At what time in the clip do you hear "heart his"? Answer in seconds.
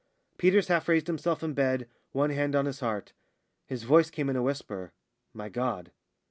2.79-3.83